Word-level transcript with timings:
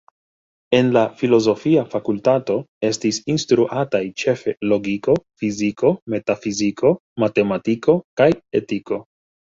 En 0.75 0.87
la 0.93 1.01
filozofia 1.17 1.81
fakultato 1.91 2.55
estis 2.89 3.19
instruataj 3.33 4.01
ĉefe 4.23 4.55
logiko, 4.71 5.17
fiziko, 5.43 5.93
metafiziko, 6.15 6.95
matematiko 7.25 7.99
kaj 8.23 8.33
etiko. 8.63 9.01